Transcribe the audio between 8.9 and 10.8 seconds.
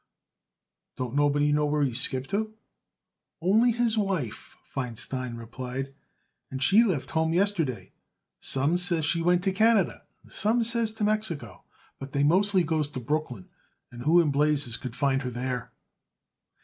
she went to Canada and some